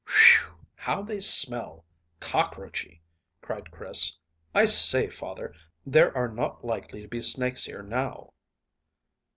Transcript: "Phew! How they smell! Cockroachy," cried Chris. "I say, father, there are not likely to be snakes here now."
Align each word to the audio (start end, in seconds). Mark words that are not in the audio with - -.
"Phew! 0.07 0.55
How 0.73 1.03
they 1.03 1.19
smell! 1.19 1.85
Cockroachy," 2.19 3.01
cried 3.39 3.69
Chris. 3.69 4.17
"I 4.51 4.65
say, 4.65 5.11
father, 5.11 5.53
there 5.85 6.11
are 6.17 6.27
not 6.27 6.65
likely 6.65 7.03
to 7.03 7.07
be 7.07 7.21
snakes 7.21 7.65
here 7.65 7.83
now." 7.83 8.33